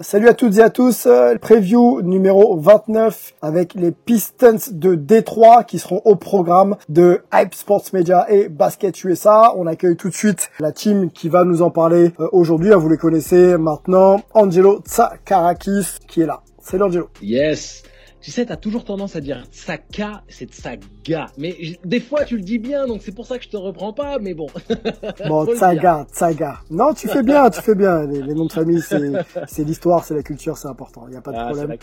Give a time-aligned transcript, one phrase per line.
[0.00, 5.64] Salut à toutes et à tous, euh, preview numéro 29 avec les Pistons de Détroit
[5.64, 9.52] qui seront au programme de Hype Sports Media et Basket USA.
[9.56, 12.70] On accueille tout de suite la team qui va nous en parler euh, aujourd'hui.
[12.70, 16.42] Vous les connaissez maintenant, Angelo Tsakarakis qui est là.
[16.60, 17.08] Salut Angelo.
[17.20, 17.82] Yes.
[18.20, 21.26] Tu sais, t'as toujours tendance à dire Tsaka, c'est Tsaga.
[21.38, 23.92] Mais des fois, tu le dis bien, donc c'est pour ça que je te reprends
[23.92, 24.48] pas, mais bon.
[25.28, 26.56] Bon, Tsaga, Tsaga.
[26.70, 28.06] Non, tu fais bien, tu fais bien.
[28.06, 28.98] Les, les noms de famille, c'est
[29.46, 31.04] c'est l'histoire, c'est la culture, c'est important.
[31.06, 31.76] Il n'y a pas de Ah, problème.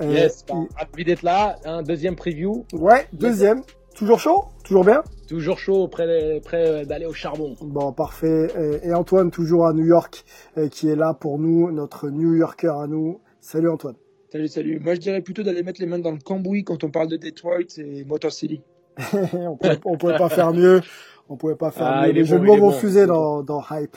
[0.00, 1.56] Euh, Yes, bah, ravi d'être là.
[1.64, 2.64] Un deuxième preview.
[2.72, 3.62] Ouais, deuxième.
[3.94, 4.44] Toujours chaud?
[4.64, 5.02] Toujours bien?
[5.28, 7.54] Toujours chaud, prêt, prêt d'aller au charbon.
[7.60, 8.48] Bon, parfait.
[8.82, 10.24] Et- Et Antoine, toujours à New York,
[10.58, 13.20] euh, qui est là pour nous, notre New Yorker à nous.
[13.40, 13.96] Salut Antoine.
[14.32, 14.78] Salut, salut.
[14.80, 17.16] Moi, je dirais plutôt d'aller mettre les mains dans le cambouis quand on parle de
[17.16, 18.60] Detroit et Motor City.
[19.12, 20.80] on, on pouvait pas faire mieux.
[21.28, 22.12] On pouvait pas faire Ah, mieux.
[22.12, 23.96] Les jeux de mots vont fuser dans, dans Hype.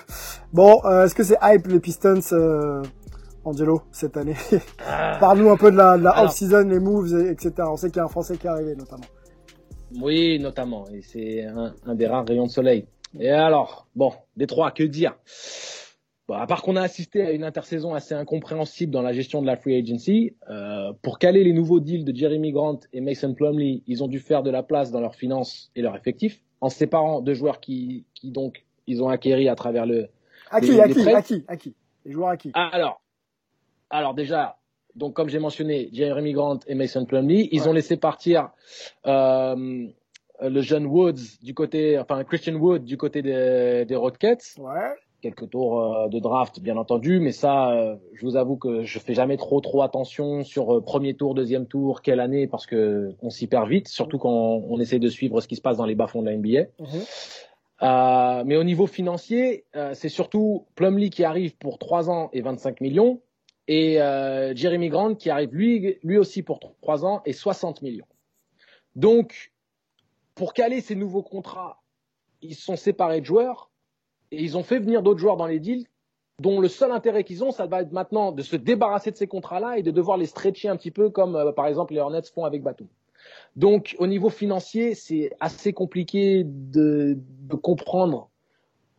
[0.52, 2.82] Bon, euh, est-ce que c'est Hype les Pistons, euh,
[3.44, 4.36] Angelo, cette année?
[5.20, 7.52] Parle-nous un peu de la, off-season, les moves, et- etc.
[7.70, 9.06] On sait qu'il y a un Français qui est arrivé, notamment.
[10.02, 10.86] Oui, notamment.
[10.92, 12.88] Et c'est un, un des rares rayons de soleil.
[13.20, 15.16] Et alors, bon, Détroit, que dire?
[16.28, 19.46] Bon, à part qu'on a assisté à une intersaison assez incompréhensible dans la gestion de
[19.48, 23.84] la free agency, euh, pour caler les nouveaux deals de Jeremy Grant et Mason Plumlee,
[23.88, 26.78] ils ont dû faire de la place dans leurs finances et leurs effectifs, en se
[26.78, 30.08] séparant de joueurs qui, qui donc ils ont acquéris à travers le.
[30.50, 31.76] À qui, Les- à les qui, à qui, à qui
[32.06, 33.02] Les joueurs à qui Ah, alors,
[33.90, 34.58] alors déjà,
[34.96, 37.68] donc comme j'ai mentionné, Jeremy Grant et Mason Plumlee, ils Ouais.
[37.68, 38.50] ont laissé partir
[39.08, 39.88] euh,
[40.42, 44.56] le jeune Woods du côté, enfin Christian Wood du côté des, des Rockets.
[44.58, 44.94] Ouais.
[45.24, 49.00] Quelques tours euh, de draft, bien entendu, mais ça, euh, je vous avoue que je
[49.00, 53.16] fais jamais trop trop attention sur euh, premier tour, deuxième tour, quelle année, parce que
[53.22, 55.78] on s'y perd vite, surtout quand on, on essaie de suivre ce qui se passe
[55.78, 56.64] dans les bas-fonds de la NBA.
[56.78, 56.88] Mhm.
[57.84, 62.42] Euh, mais au niveau financier, euh, c'est surtout Plumlee qui arrive pour 3 ans et
[62.42, 63.22] 25 millions
[63.68, 68.06] et euh, Jeremy Grant qui arrive lui, lui aussi pour 3 ans et 60 millions.
[68.96, 69.54] Donc,
[70.36, 71.82] pour caler ces nouveaux contrats,
[72.42, 73.72] ils sont séparés de joueurs
[74.34, 75.86] et ils ont fait venir d'autres joueurs dans les deals
[76.40, 79.28] dont le seul intérêt qu'ils ont, ça va être maintenant de se débarrasser de ces
[79.28, 82.24] contrats-là et de devoir les stretcher un petit peu comme euh, par exemple les Hornets
[82.34, 82.88] font avec Batum.
[83.56, 87.18] Donc, au niveau financier, c'est assez compliqué de,
[87.62, 88.30] comprendre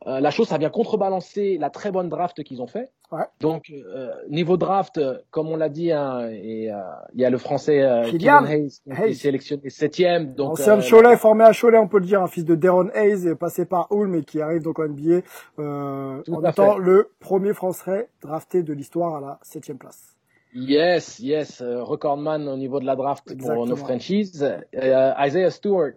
[0.06, 0.48] euh, la chose.
[0.48, 2.90] Ça vient contrebalancer la très bonne draft qu'ils ont fait.
[3.12, 3.24] Ouais.
[3.40, 6.76] Donc, euh, niveau draft, euh, comme on l'a dit, hein, et, euh,
[7.14, 9.10] il y a le français euh, Kylian Hayes qui Hayes.
[9.10, 10.34] est sélectionné septième.
[10.34, 12.88] Donc, Ancien euh, Cholet, formé à Cholet, on peut le dire, un fils de Deron
[12.94, 15.20] Hayes, et passé par Hull, mais qui arrive donc en NBA,
[15.60, 20.16] euh, Tout en étant le premier Français drafté de l'histoire à la septième place.
[20.54, 24.42] Yes, yes, euh, recordman au niveau de la draft pour nos franchises.
[24.74, 25.92] Euh, Isaiah Stewart,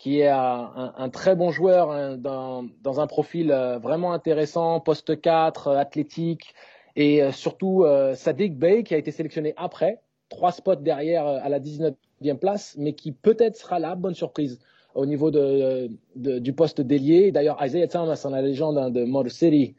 [0.00, 5.20] qui est un, très bon joueur hein, dans, dans un profil euh, vraiment intéressant, poste
[5.20, 6.54] 4, euh, athlétique,
[6.96, 7.84] et euh, surtout
[8.14, 10.00] Sadiq Bey, qui a été sélectionné après,
[10.30, 11.94] trois spots derrière à la 19e
[12.40, 14.58] place, mais qui peut-être sera là, bonne surprise
[14.94, 17.30] au niveau de, du poste d'ailier.
[17.30, 19.74] D'ailleurs, Isaiah Thomas, la légende hein, de Motor City,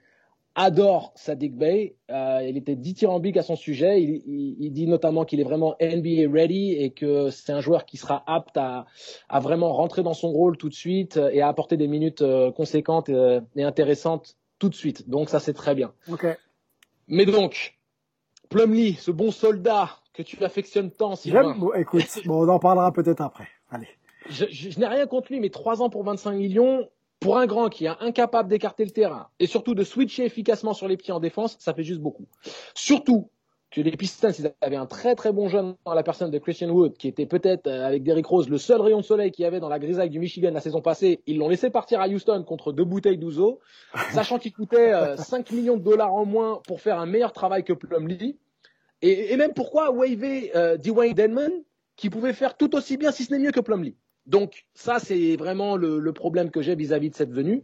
[0.56, 1.96] adore Sadiq Bey.
[2.10, 4.02] Euh, il était dithyrambique à son sujet.
[4.02, 7.86] Il, il- il dit notamment qu'il est vraiment NBA ready et que c'est un joueur
[7.86, 8.86] qui sera apte à,
[9.30, 12.22] à vraiment rentrer dans son rôle tout de suite euh, et à apporter des minutes
[12.22, 15.10] euh, conséquentes et intéressantes tout de suite.
[15.10, 15.94] Donc ça c'est très bien.
[16.12, 16.26] Ok.
[17.08, 17.78] Mais donc,
[18.50, 21.44] Plumlee, ce bon soldat que tu affectionnes tant, Sylvain.
[21.54, 23.48] J'aime, bon, écoute, bon, on en parlera peut-être après.
[23.70, 23.88] Allez.
[24.30, 26.88] je, je- je n'ai rien contre lui, mais 3 ans pour 25 millions,
[27.22, 30.88] pour un grand qui est incapable d'écarter le terrain et surtout de switcher efficacement sur
[30.88, 32.26] les pieds en défense, ça fait juste beaucoup.
[32.74, 33.30] Surtout
[33.70, 36.70] que les Pistons, ils avaient un très très bon jeune dans la personne de Christian
[36.72, 39.46] Wood, qui était peut-être euh, avec Derrick Rose le seul rayon de soleil qu'il y
[39.46, 41.22] avait dans la grisaille du Michigan la saison passée.
[41.28, 43.60] Ils l'ont laissé partir à Houston contre deux bouteilles d'ouzo,
[44.12, 47.64] sachant qu'il coûtait euh, 5 millions de dollars en moins pour faire un meilleur travail
[47.64, 48.40] que Plumlee.
[49.04, 51.52] Et, et même pourquoi waver euh, Dwayne Denman,
[51.96, 53.96] qui pouvait faire tout aussi bien, si ce n'est mieux que Plumlee?
[54.28, 57.64] Donc ça, c'est vraiment le, le, problème que j'ai vis-à-vis de cette venue.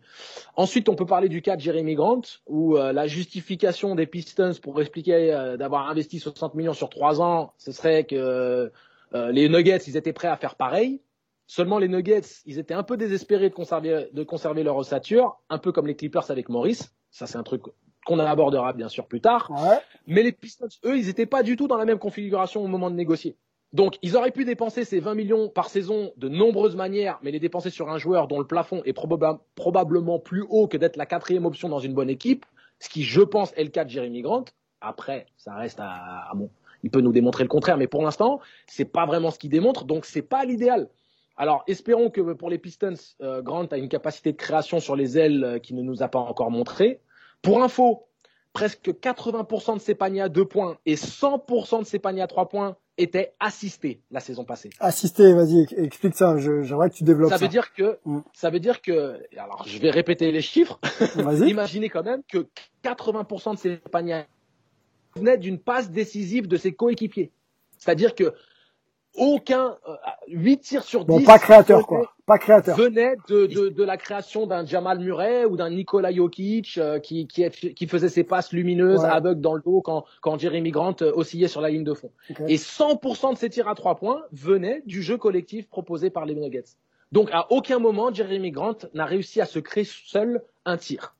[0.55, 4.53] Ensuite, on peut parler du cas de Jeremy Grant, où euh, la justification des Pistons
[4.61, 8.71] pour expliquer euh, d'avoir investi 60 millions sur trois ans, ce serait que
[9.13, 11.01] euh, les Nuggets, ils étaient prêts à faire pareil.
[11.45, 15.59] Seulement les Nuggets, ils étaient un peu désespérés de conserver, de conserver leur ossature, un
[15.59, 16.89] peu comme les Clippers avec Morris.
[17.11, 17.61] Ça, c'est un truc
[18.05, 19.51] qu'on abordera bien sûr plus tard.
[19.51, 19.79] Ouais.
[20.07, 22.89] Mais les Pistons, eux, ils n'étaient pas du tout dans la même configuration au moment
[22.89, 23.37] de négocier.
[23.77, 27.39] Donc, ils auraient pu dépenser ces 20 millions par saison de nombreuses manières, mais les
[27.39, 31.05] dépenser sur un joueur dont le plafond est probab probablement plus haut que d'être la
[31.05, 32.43] quatrième option dans une bonne équipe,
[32.79, 34.45] ce qui, je pense, est le cas de Jeremy Grant.
[34.81, 36.33] Après, ça reste à, à
[36.81, 39.85] il peut nous démontrer le contraire, mais pour l'instant, c'est pas vraiment ce qu'il démontre,
[39.85, 40.89] donc c'est pas l'idéal.
[41.35, 45.19] Alors, espérons que pour les Pistons, euh, Grant a une capacité de création sur les
[45.19, 46.99] ailes euh, qui ne nous a pas encore montré.
[47.43, 48.07] Pour info,
[48.57, 52.49] presque 80% de ses paniers à deux points et 100% de ses paniers à trois
[52.49, 54.71] points étaient assistés la saison passée.
[54.79, 56.35] Assistés, vas-y, explique ça.
[56.39, 57.37] J'aimerais que tu développes ça.
[57.37, 58.21] Ça veut dire que, mm.
[58.33, 60.79] ça veut dire que, alors je vais répéter les chiffres.
[61.45, 62.47] Imaginez quand même que
[62.83, 64.23] 80% de ses paniers
[65.15, 67.31] venaient d'une passe décisive de ses coéquipiers.
[67.77, 68.33] C'est-à-dire que
[69.17, 69.95] aucun euh,
[70.29, 72.13] 8 tirs sur 10 bon, pas créateur quoi.
[72.25, 72.77] pas créateur.
[72.77, 77.27] venait de, de, de la création d'un Jamal Murray ou d'un Nikola Jokic euh, qui,
[77.27, 79.09] qui, qui, faisait ses passes lumineuses ouais.
[79.09, 82.11] aveugles dans le dos quand, quand Jeremy Grant euh, oscillait sur la ligne de fond.
[82.29, 82.43] Okay.
[82.47, 86.35] et 100% de ses tirs à trois points venaient du jeu collectif proposé par les
[86.35, 86.75] Nuggets.
[87.11, 91.15] Donc à aucun moment Jeremy Grant n'a réussi à se créer seul un tir.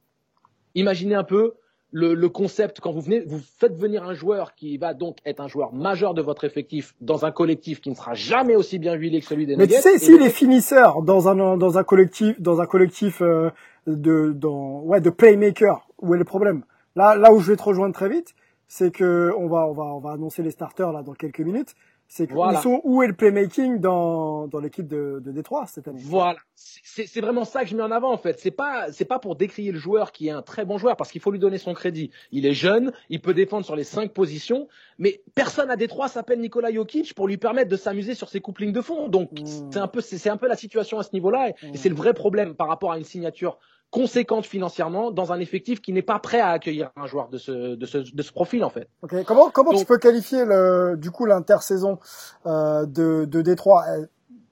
[0.75, 1.55] Imaginez un peu
[1.91, 5.39] le, le, concept quand vous venez, vous faites venir un joueur qui va donc être
[5.39, 8.93] un joueur majeur de votre effectif dans un collectif qui ne sera jamais aussi bien
[8.93, 9.75] huilé que celui des Nuggets.
[9.75, 13.51] Mais tu sais, si les finisseurs dans un dans un collectif dans un collectif euh,
[13.87, 16.63] de dans ouais de playmaker, où est le problème?
[16.95, 18.35] Là là où je vais te rejoindre très vite,
[18.67, 21.73] c'est que on va on va on va annoncer les starters là dans quelques minutes
[22.07, 22.61] c'est voilà.
[22.83, 25.99] où est le playmaking dans, dans l'équipe de, de Détroit cette année?
[26.01, 28.39] Voilà, c'est vraiment ça que je mets en avant en fait.
[28.39, 31.11] C'est pas c'est pas pour décrier le joueur qui est un très bon joueur parce
[31.11, 32.11] qu'il faut lui donner son crédit.
[32.31, 34.67] Il est jeune, il peut défendre sur les cinq positions,
[34.97, 38.71] mais personne à Détroit s'appelle Nikola Jokic pour lui permettre de s'amuser sur ses couplings
[38.71, 39.09] de fond.
[39.09, 39.71] Donc mmh.
[39.71, 41.73] c'est un peu c'est un peu la situation à ce niveau-là et, mmh.
[41.73, 45.81] et c'est le vrai problème par rapport à une signature conséquente financièrement dans un effectif
[45.81, 48.63] qui n'est pas prêt à accueillir un joueur de ce, de ce, de ce profil
[48.63, 48.89] en fait.
[49.01, 49.23] Okay.
[49.25, 51.99] Comment, comment Donc, tu peux qualifier le, du coup l'intersaison
[52.45, 53.85] euh, de, de Détroit?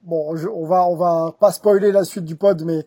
[0.02, 2.84] Bon, je, on va on va pas spoiler la suite du pod, mais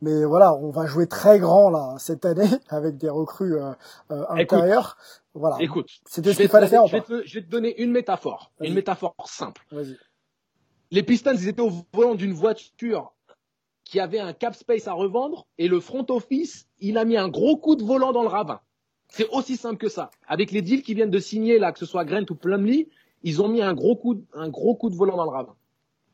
[0.00, 3.72] mais voilà, on va jouer très grand là cette année avec des recrues euh,
[4.10, 4.96] euh, intérieures.
[4.98, 5.56] Écoute, voilà.
[5.60, 6.86] Écoute, c'était ce qu'il fallait faire.
[6.86, 9.66] Je vais, te, je vais te donner une métaphore, une métaphore simple.
[10.90, 13.12] Les Pistons, ils étaient au volant d'une voiture
[13.88, 17.28] qui avait un cap space à revendre et le front office, il a mis un
[17.38, 18.60] gros coup de volant dans le ravin.
[19.08, 20.10] C'est aussi simple que ça.
[20.26, 22.88] Avec les deals qui viennent de signer là, que ce soit Grant ou Plumlee,
[23.22, 25.54] ils ont mis un gros coup, de, un gros coup de volant dans le ravin.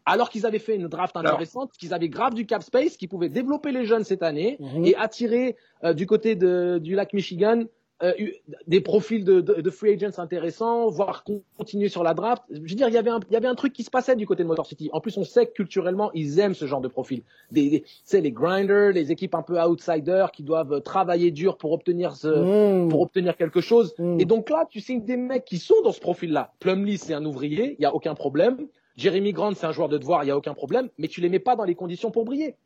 [0.06, 3.28] Alors qu'ils avaient fait une draft intéressante, qu'ils avaient grave du cap space, qu'ils pouvaient
[3.40, 4.66] développer les jeunes cette année Mhm.
[4.66, 4.88] mm -hmm.
[4.88, 7.64] et attirer euh, du côté de, du lac Michigan
[8.02, 8.12] euh,
[8.66, 11.24] des profils de, de, de, free agents intéressants, voire
[11.56, 12.42] continuer sur la draft.
[12.50, 14.16] Je veux dire, il y avait un, il y avait un truc qui se passait
[14.16, 14.90] du côté de Motor City.
[14.92, 17.22] En plus, on sait que culturellement, ils aiment ce genre de profil.
[17.52, 21.70] Des, des c'est les grinders, les équipes un peu outsiders qui doivent travailler dur pour
[21.70, 22.88] obtenir ce, mmh.
[22.88, 23.94] pour obtenir quelque chose.
[23.98, 24.20] Mmh.
[24.20, 26.52] Et donc là, tu sais des mecs qui sont dans ce profil-là.
[26.58, 28.66] Plumlee, c'est un ouvrier, il y a aucun problème.
[28.96, 30.88] Jeremy Grant, c'est un joueur de devoir, il y a aucun problème.
[30.98, 32.56] Mais tu les mets pas dans les conditions pour briller.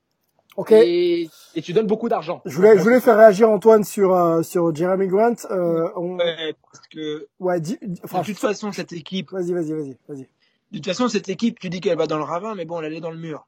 [0.57, 0.73] Ok.
[0.73, 2.43] Et, et, tu donnes beaucoup d'argent.
[2.45, 5.37] Je voulais, je voulais faire réagir Antoine sur euh, sur Jeremy Grant.
[5.51, 6.17] Euh, on...
[6.17, 7.29] Ouais, parce que.
[7.39, 7.79] Ouais, di...
[8.03, 9.31] enfin, de toute façon, cette équipe.
[9.31, 10.29] Vas-y, vas-y, vas-y, vas-y.
[10.71, 12.93] De toute façon, cette équipe, tu dis qu'elle va dans le ravin, mais bon, elle
[12.93, 13.47] est dans le mur.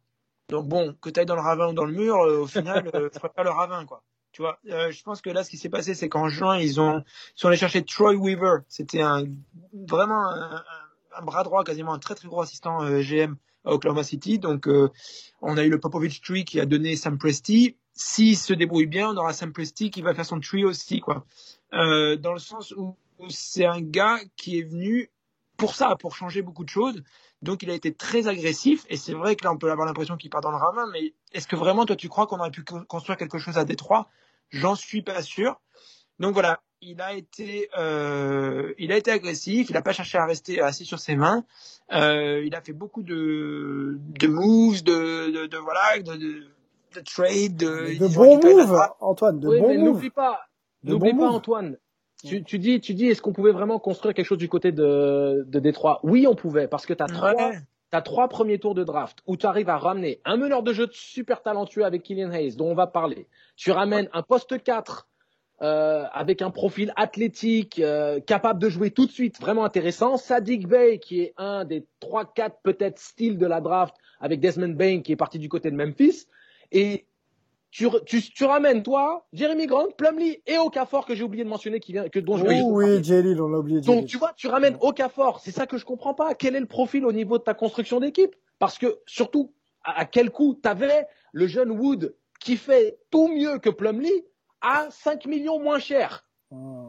[0.50, 2.90] Donc bon, que tu ailles dans le ravin ou dans le mur, euh, au final,
[2.94, 4.02] euh, tu pas le ravin, quoi.
[4.32, 6.80] Tu vois, euh, je pense que là, ce qui s'est passé, c'est qu'en juin, ils
[6.80, 8.58] ont, ils sont allés chercher Troy Weaver.
[8.68, 9.24] C'était un
[9.72, 10.62] vraiment un, un,
[11.20, 14.38] bras droit, quasiment un très très gros assistant euh, GM à Oklahoma City.
[14.38, 14.90] Donc, euh,
[15.42, 17.76] on a eu le Popovich Tree qui a donné Sam Presti.
[17.92, 21.26] S'il se débrouille bien, on aura Sam Presti qui va faire son tree aussi, quoi.
[21.74, 25.10] Euh, dans le sens où, où c'est un gars qui est venu
[25.56, 27.02] pour ça, pour changer beaucoup de choses.
[27.42, 28.86] Donc, il a été très agressif.
[28.88, 30.86] Et c'est vrai que là, on peut avoir l'impression qu'il part dans le ravin.
[30.92, 34.08] Mais est-ce que vraiment, toi, tu crois qu'on aurait pu construire quelque chose à Détroit?
[34.48, 35.60] J'en suis pas sûr.
[36.20, 39.70] Donc voilà, il a été, euh, il a été agressif.
[39.70, 41.44] Il n'a pas cherché à rester assis sur ses mains.
[41.92, 46.46] Euh, il a fait beaucoup de, de moves, de, de, de voilà, de, de,
[46.94, 49.94] de trade, de, de bons moves, Antoine, de oui, bons mais moves.
[49.94, 50.40] N'oublie pas,
[50.84, 51.32] n'oublie bons pas.
[51.32, 51.76] Antoine.
[52.22, 55.42] Tu, tu dis, tu dis, est-ce qu'on pouvait vraiment construire quelque chose du côté de,
[55.48, 56.00] de Détroit?
[56.02, 57.58] Oui, on pouvait, parce que tu as trois, Ouais.
[57.90, 60.88] T'as trois premiers tours de draft où tu arrives à ramener un meneur de jeu
[60.92, 63.26] super talentueux avec Killian Hayes, dont on va parler.
[63.56, 65.08] Tu ramènes un poste 4
[65.62, 70.16] euh, avec un profil athlétique, euh, capable de jouer tout de suite, vraiment intéressant.
[70.16, 74.74] Sadiq Bey, qui est un des trois, quatre peut-être styles de la draft, avec Desmond
[74.74, 76.26] Bain, qui est parti du côté de Memphis.
[76.72, 77.06] Et
[77.70, 81.78] tu, tu, tu ramènes, toi, Jeremy Grant, Plumlee et Okafor, que j'ai oublié de mentionner,
[81.78, 83.80] qui vient, que, dont je Oh, oui, Jelil, on l'a oublié.
[83.80, 85.40] Donc, tu vois, tu ramènes Okafor.
[85.40, 86.34] C'est ça que je comprends pas.
[86.34, 88.34] Quel est le profil au niveau de ta construction d'équipe?
[88.58, 89.52] Parce que, surtout,
[89.84, 94.24] à, à quel coût t'avais le jeune Wood qui fait tout mieux que Plumlee
[94.60, 96.26] à 5 millions moins cher.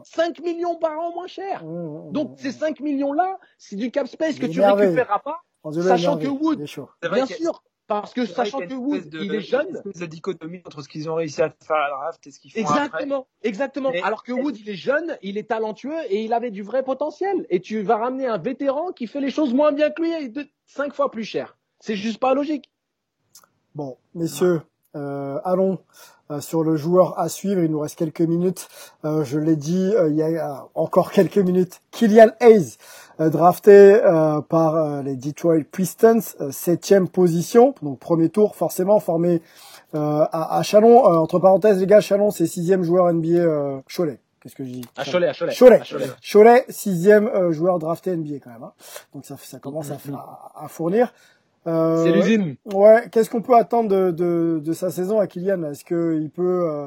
[0.04, 1.62] 5 millions par an moins cher.
[2.10, 4.86] Donc ces 5 millions-là, c'est du cap space que tu Énervé.
[4.86, 5.40] récupéreras pas,
[5.82, 6.66] sachant énervé, que Wood.
[7.00, 9.98] C'est bien sûr, parce que c'est sachant que Wood, de- il est une jeune, espèce
[10.00, 12.50] de dichotomie entre ce qu'ils ont réussi à faire à la draft et ce qu'ils
[12.50, 12.74] font après.
[12.86, 13.90] Exactement, exactement.
[13.92, 16.82] Mais- Alors que Wood, il est jeune, il est talentueux et il avait du vrai
[16.82, 17.46] potentiel.
[17.48, 20.28] Et tu vas ramener un vétéran qui fait les choses moins bien que lui et
[20.28, 21.56] de cinq fois plus cher.
[21.78, 22.68] C'est juste pas logique.
[23.76, 24.62] Bon, messieurs,
[24.94, 25.78] allons
[26.30, 27.62] euh, sur le joueur à suivre.
[27.62, 28.68] Il nous reste quelques minutes.
[29.04, 31.80] Euh, je l'ai dit euh, il y a euh, encore quelques minutes.
[31.90, 32.76] Kylian Hayes,
[33.20, 33.70] euh, drafté
[34.02, 37.74] euh, par euh, les Detroit Pistons, euh, septième position.
[37.82, 39.42] Donc premier tour, forcément formé
[39.94, 41.04] euh, à, à Chalon.
[41.10, 44.20] Euh, entre parenthèses, les gars, Chalon, c'est sixième joueur NBA euh, Cholet.
[44.40, 44.84] Qu'est-ce que je dis?
[44.96, 45.54] À Cholet, à Cholet.
[45.54, 45.80] Cholet.
[45.80, 46.06] À Cholet.
[46.32, 48.62] Cholet, sixième euh, joueur drafté NBA quand même.
[48.64, 48.72] hein.
[49.14, 51.12] Donc ça, ça commence à, à, à fournir.
[51.66, 52.56] Euh, C'est l'usine.
[52.72, 55.62] Ouais, qu'est-ce qu'on peut attendre de, de, de sa saison à Kylian?
[55.64, 56.86] Est-ce qu'il peut euh,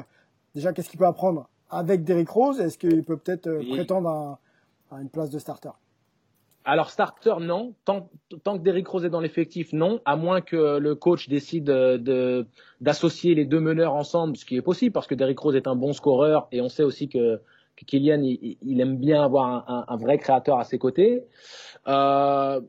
[0.54, 2.60] déjà qu'est-ce qu'il peut apprendre avec Derrick Rose?
[2.60, 4.38] Est-ce qu'il peut peut-être euh, prétendre à,
[4.94, 5.70] à une place de starter?
[6.68, 8.08] Alors starter non, tant,
[8.42, 11.96] tant que Derrick Rose est dans l'effectif non, à moins que le coach décide euh,
[11.96, 12.46] de
[12.80, 15.76] d'associer les deux meneurs ensemble, ce qui est possible parce que Derrick Rose est un
[15.76, 17.36] bon scoreur et on sait aussi que,
[17.76, 21.24] que Kylian il, il aime bien avoir un, un- un vrai créateur à ses côtés.
[21.86, 22.60] Euh,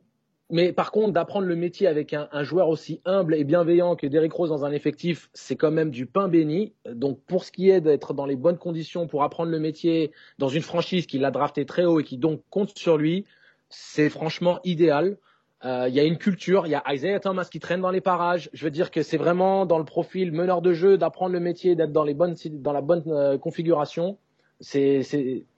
[0.49, 4.07] mais par contre, d'apprendre le métier avec un, un joueur aussi humble et bienveillant que
[4.07, 6.73] Derrick Rose dans un effectif, c'est quand même du pain béni.
[6.89, 10.47] Donc pour ce qui est d'être dans les bonnes conditions pour apprendre le métier dans
[10.47, 13.25] une franchise qui l'a drafté très haut et qui donc compte sur lui,
[13.69, 15.17] c'est franchement idéal.
[15.65, 17.99] Euh, Il y a une culture, il y a Isaiah Thomas qui traîne dans les
[18.01, 18.49] parages.
[18.53, 21.75] Je veux dire que c'est vraiment dans le profil meneur de jeu d'apprendre le métier,
[21.75, 24.17] d'être dans les bonnes, dans la bonne euh, configuration.
[24.59, 25.01] C'est,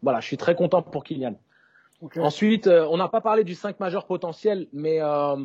[0.02, 1.40] voilà, je suis très content pour Kylian.
[2.18, 5.36] Ensuite, euh, on n'a pas parlé du 5 majeur potentiel, mais euh,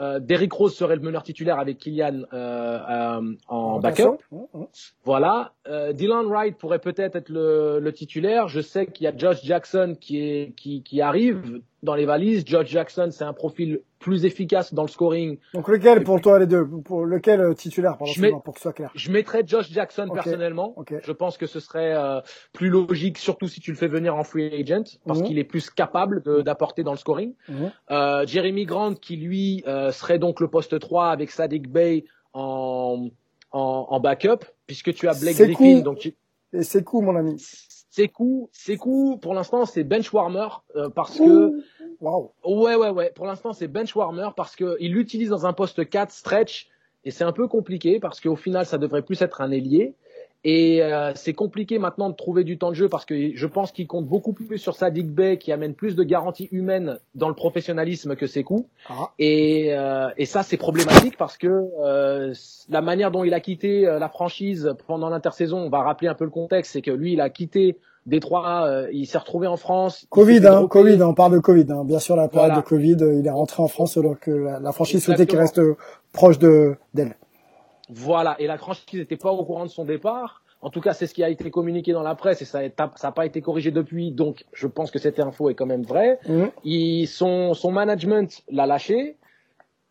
[0.00, 4.18] euh, Derrick Rose serait le meneur titulaire avec Kylian euh, euh, en backup.
[4.30, 4.64] Mmh, mmh.
[5.04, 5.52] Voilà.
[5.68, 8.48] Euh, Dylan Wright pourrait peut-être être le, le titulaire.
[8.48, 12.44] Je sais qu'il y a Josh Jackson qui, est, qui, qui arrive dans les valises.
[12.46, 15.38] Josh Jackson, c'est un profil plus efficace dans le scoring.
[15.54, 16.66] Donc lequel pour toi les deux?
[16.66, 19.70] Pour lequel euh, titulaire pardon, Je mets- pour que ce soit clair Je mettrais Josh
[19.70, 20.74] Jackson personnellement.
[21.04, 22.20] Je pense que ce serait euh,
[22.52, 25.26] plus logique, surtout si tu le fais venir en free agent, parce Mhm.
[25.26, 27.34] qu'il est plus capable d'apporter dans le scoring.
[27.48, 27.70] Mhm.
[27.90, 33.08] Euh, Jeremy Grant, qui lui euh, serait donc le poste 3 avec Sadiq Bey en,
[33.52, 35.54] en, en backup, puisque tu as Blake Griffin.
[35.74, 35.82] cool.
[35.82, 36.14] Donc tu,
[36.52, 37.36] Et c'est cool mon ami.
[37.90, 39.18] C'est cool, c'est cool.
[39.18, 41.62] Pour l'instant, c'est bench warmer euh, parce que
[42.00, 42.30] Waouh.
[42.44, 43.12] ouais, ouais, ouais.
[43.14, 46.68] Pour l'instant, c'est bench warmer parce que il l'utilise dans un poste 4 stretch
[47.04, 49.94] et c'est un peu compliqué parce qu'au final, ça devrait plus être un ailier.
[50.42, 53.72] Et euh, c'est compliqué maintenant de trouver du temps de jeu parce que je pense
[53.72, 57.34] qu'il compte beaucoup plus sur Sadiq Bey qui amène plus de garanties humaines dans le
[57.34, 58.66] professionnalisme que ses coups.
[58.88, 59.10] Ah.
[59.18, 62.32] Et, euh, et ça, c'est problématique parce que euh,
[62.70, 66.14] la manière dont il a quitté euh, la franchise pendant l'intersaison, on va rappeler un
[66.14, 69.58] peu le contexte, c'est que lui, il a quitté Détroit, euh, il s'est retrouvé en
[69.58, 70.06] France.
[70.08, 70.66] Covid, hein.
[70.68, 71.66] Covid, on parle de Covid.
[71.68, 71.84] Hein.
[71.84, 72.62] Bien sûr, la période Voilà.
[72.62, 75.38] de Covid, euh, il est rentré en France alors que la, la franchise souhaitait qu'il
[75.38, 75.60] reste
[76.14, 77.14] proche de d'elle.
[77.92, 80.42] Voilà, et la franchise n'était pas au courant de son départ.
[80.62, 83.12] En tout cas, c'est ce qui a été communiqué dans la presse et ça n'a
[83.12, 84.12] pas été corrigé depuis.
[84.12, 86.18] Donc, je pense que cette info est quand même vraie.
[86.64, 89.16] Il, son, son management l'a lâché,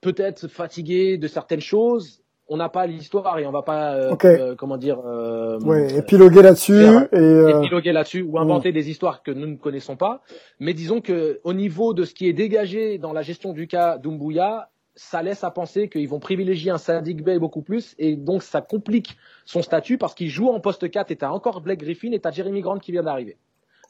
[0.01, 2.21] peut-être fatigué de certaines choses.
[2.51, 6.41] On n'a pas l'histoire et on va pas, euh, euh, comment dire, euh, Ouais, épiloguer
[6.41, 10.21] là-dessus et euh, épiloguer là-dessus ou inventer des histoires que nous ne connaissons pas.
[10.59, 13.99] Mais disons que au niveau de ce qui est dégagé dans la gestion du cas
[13.99, 18.43] d'Umbuya, ça laisse à penser qu'ils vont privilégier un Sadiq Bey beaucoup plus et donc
[18.43, 22.11] ça complique son statut parce qu'il joue en poste 4 et t'as encore Blake Griffin
[22.11, 23.37] et t'as Jeremy Grant qui vient d'arriver.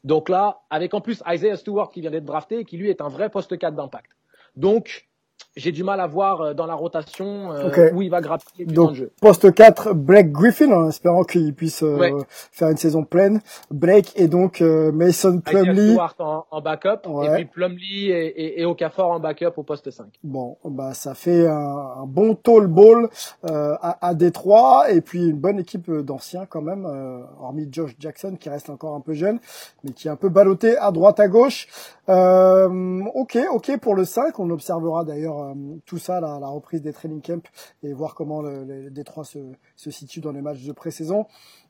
[0.04, 3.02] Donc là, avec en plus Isaiah Stewart qui vient d'être drafté et qui lui est
[3.02, 4.12] un vrai poste 4 d'impact.
[4.56, 5.09] Donc,
[5.56, 8.74] j'ai du mal à voir euh, dans la rotation euh, où il va grappiller du
[8.74, 9.12] Donc, temps de jeu.
[9.22, 12.14] poste 4, Blake Griffin, en espérant qu'il puisse euh, Ouais.
[12.52, 13.42] faire une saison pleine.
[13.72, 15.98] Blake et donc euh, Mason Plumlee.
[16.20, 17.28] En, en backup Ouais.
[17.28, 20.06] et puis Plumlee et, et, et Okafor en backup au poste 5.
[20.24, 21.54] Bon, bah ça fait un,
[22.02, 23.10] un bon tall ball
[23.50, 27.96] euh, à, à Détroit et puis une bonne équipe d'anciens quand même, euh, hormis Josh
[28.00, 29.40] Jackson qui reste encore un peu jeune,
[29.84, 31.68] mais qui est un peu ballotté à droite à gauche.
[32.10, 35.54] Euh, ok, ok pour le 5, on observera d'ailleurs euh,
[35.86, 37.50] tout ça, la, la, reprise des training camps
[37.84, 39.40] et voir comment le, le Détroit se,
[39.76, 41.26] se situe dans les matchs de pré-saison.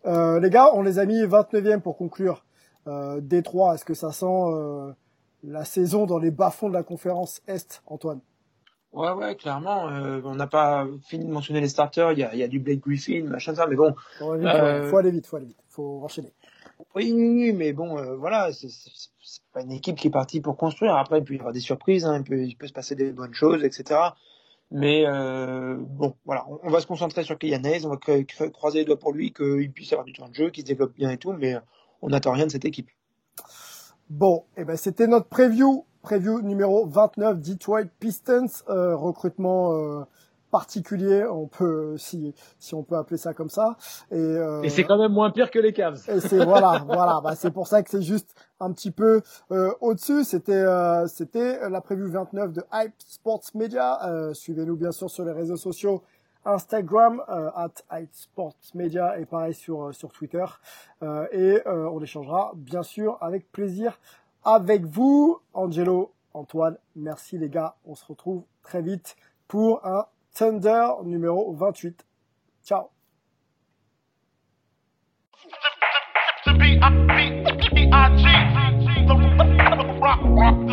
[0.05, 2.45] Euh, les gars, on les a mis 29e pour conclure.
[2.87, 4.95] Euh, Détroit, est-ce que ça sent
[5.43, 8.21] la saison dans les bas-fonds de la conférence Est, Antoine?
[8.91, 9.89] Ouais, ouais, clairement.
[9.89, 12.11] Euh, on n'a pas fini de mentionner les starters.
[12.13, 13.93] Il y a, il y a du Blake Griffin, machin ça, mais bon.
[14.17, 14.89] Faut aller vite, euh...
[14.89, 16.33] faut aller vite, faut aller vite, faut enchaîner.
[16.95, 18.69] Oui, mais bon, euh, voilà, c'est
[19.53, 20.95] pas une équipe qui est partie pour construire.
[20.95, 23.11] Après, il peut y avoir des surprises, hein, il, peut, il peut se passer des
[23.11, 23.99] bonnes choses, etc.
[24.71, 27.97] Mais euh, bon, voilà, on, va se concentrer sur Kylian Hayes, on va
[28.51, 30.93] croiser les doigts pour lui, qu'il puisse avoir du temps de jeu, qu'il se développe
[30.95, 31.55] bien et tout, mais
[32.01, 32.89] on n'attend rien de cette équipe.
[34.09, 40.03] Bon, et eh ben c'était notre preview, preview numéro 29, Detroit Pistons, euh, recrutement euh,
[40.51, 43.77] particulier, on peut si si on peut appeler ça comme ça.
[44.11, 46.01] Et, euh, et c'est quand même moins pire que les Cavs.
[46.09, 49.73] Et c'est voilà, voilà, bah, c'est pour ça que c'est juste un petit peu euh,
[49.81, 50.23] au-dessus.
[50.23, 54.07] C'était euh, c'était la preview 29 de Hype Sports Media.
[54.07, 56.03] Euh, suivez-nous bien sûr sur les réseaux sociaux.
[56.45, 60.45] Instagram at Hype Sports Media et pareil sur sur Twitter
[61.33, 63.99] et on échangera bien sûr avec plaisir
[64.45, 69.17] avec vous Angelo Antoine merci les gars on se retrouve très vite
[69.49, 72.05] pour un Thunder numéro 28.
[72.63, 72.91] Ciao.
[80.01, 80.68] rock, rock.